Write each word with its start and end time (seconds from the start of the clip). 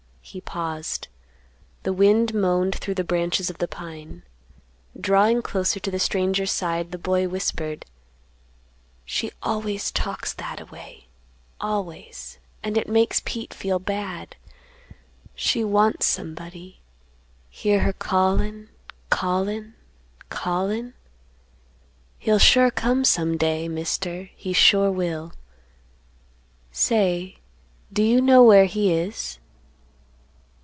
He 0.23 0.39
paused. 0.39 1.09
The 1.83 1.91
wind 1.91 2.33
moaned 2.33 2.75
through 2.75 2.93
the 2.93 3.03
branches 3.03 3.49
of 3.49 3.57
the 3.57 3.67
pine. 3.67 4.23
Drawing 4.97 5.41
closer 5.41 5.77
to 5.81 5.91
the 5.91 5.99
stranger's 5.99 6.51
side, 6.51 6.91
the 6.91 6.97
boy 6.97 7.27
whispered, 7.27 7.85
"She 9.03 9.31
always 9.43 9.91
talks 9.91 10.31
that 10.35 10.61
a 10.61 10.65
way; 10.67 11.07
always, 11.59 12.37
and 12.63 12.77
it 12.77 12.87
makes 12.87 13.21
Pete 13.25 13.53
feel 13.53 13.77
bad. 13.79 14.37
She 15.35 15.65
wants 15.65 16.05
somebody. 16.05 16.79
Hear 17.49 17.79
her 17.81 17.91
callin', 17.91 18.69
callin', 19.09 19.73
callin'? 20.29 20.93
He'll 22.19 22.39
sure 22.39 22.71
come 22.71 23.03
some 23.03 23.35
day, 23.35 23.67
Mister; 23.67 24.29
he 24.37 24.53
sure 24.53 24.91
will. 24.91 25.33
Say, 26.71 27.39
do 27.91 28.01
you 28.01 28.21
know 28.21 28.41
where 28.41 28.65
he 28.65 28.93
is?" 28.93 29.37